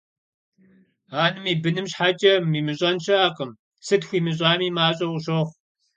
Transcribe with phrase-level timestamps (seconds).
[1.23, 3.51] Анэм и быным щхьэкӀэ имыщӀэн щыӀэкъым,
[3.85, 5.55] сыт хуимыщӀами, мащӀэу къыщохъу.